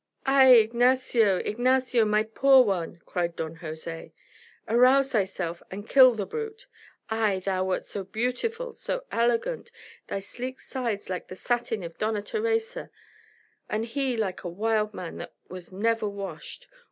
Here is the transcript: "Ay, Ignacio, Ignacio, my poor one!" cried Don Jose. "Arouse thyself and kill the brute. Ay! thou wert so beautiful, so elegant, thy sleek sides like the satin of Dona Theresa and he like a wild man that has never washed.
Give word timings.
"Ay, 0.25 0.55
Ignacio, 0.55 1.37
Ignacio, 1.37 2.05
my 2.05 2.23
poor 2.23 2.63
one!" 2.63 2.99
cried 3.05 3.35
Don 3.35 3.57
Jose. 3.57 4.11
"Arouse 4.67 5.11
thyself 5.11 5.61
and 5.69 5.87
kill 5.87 6.15
the 6.15 6.25
brute. 6.25 6.65
Ay! 7.11 7.39
thou 7.45 7.65
wert 7.65 7.85
so 7.85 8.03
beautiful, 8.03 8.73
so 8.73 9.03
elegant, 9.11 9.69
thy 10.07 10.19
sleek 10.19 10.59
sides 10.59 11.07
like 11.07 11.27
the 11.27 11.35
satin 11.35 11.83
of 11.83 11.99
Dona 11.99 12.23
Theresa 12.23 12.89
and 13.69 13.85
he 13.85 14.17
like 14.17 14.43
a 14.43 14.49
wild 14.49 14.91
man 14.95 15.17
that 15.17 15.33
has 15.51 15.71
never 15.71 16.09
washed. 16.09 16.65